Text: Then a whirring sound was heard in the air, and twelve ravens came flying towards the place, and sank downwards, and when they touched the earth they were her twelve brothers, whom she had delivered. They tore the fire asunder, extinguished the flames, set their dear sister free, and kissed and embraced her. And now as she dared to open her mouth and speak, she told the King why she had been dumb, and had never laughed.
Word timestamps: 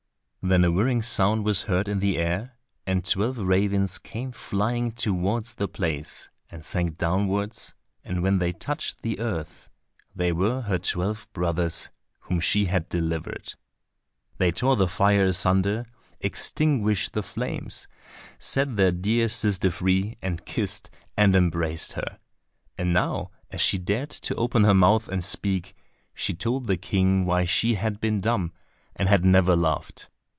Then 0.43 0.63
a 0.65 0.71
whirring 0.71 1.03
sound 1.03 1.45
was 1.45 1.61
heard 1.69 1.87
in 1.87 1.99
the 1.99 2.17
air, 2.17 2.57
and 2.87 3.05
twelve 3.05 3.37
ravens 3.37 3.99
came 3.99 4.31
flying 4.31 4.91
towards 4.91 5.53
the 5.53 5.67
place, 5.67 6.31
and 6.49 6.65
sank 6.65 6.97
downwards, 6.97 7.75
and 8.03 8.23
when 8.23 8.39
they 8.39 8.51
touched 8.51 9.03
the 9.03 9.19
earth 9.19 9.69
they 10.15 10.31
were 10.31 10.61
her 10.61 10.79
twelve 10.79 11.31
brothers, 11.33 11.91
whom 12.21 12.39
she 12.39 12.65
had 12.65 12.89
delivered. 12.89 13.53
They 14.39 14.49
tore 14.51 14.75
the 14.77 14.87
fire 14.87 15.25
asunder, 15.25 15.85
extinguished 16.19 17.13
the 17.13 17.21
flames, 17.21 17.87
set 18.39 18.75
their 18.77 18.91
dear 18.91 19.29
sister 19.29 19.69
free, 19.69 20.17
and 20.23 20.43
kissed 20.43 20.89
and 21.15 21.35
embraced 21.35 21.93
her. 21.93 22.17
And 22.79 22.91
now 22.93 23.29
as 23.51 23.61
she 23.61 23.77
dared 23.77 24.09
to 24.09 24.33
open 24.37 24.63
her 24.63 24.73
mouth 24.73 25.07
and 25.07 25.23
speak, 25.23 25.75
she 26.15 26.33
told 26.33 26.65
the 26.65 26.77
King 26.77 27.27
why 27.27 27.45
she 27.45 27.75
had 27.75 27.99
been 28.01 28.19
dumb, 28.21 28.51
and 28.95 29.07
had 29.07 29.23
never 29.23 29.55
laughed. 29.55 30.07